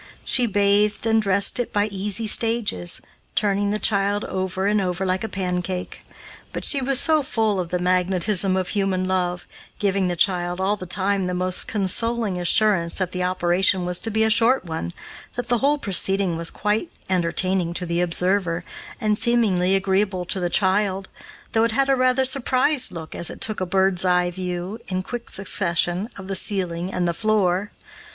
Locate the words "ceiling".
26.35-26.91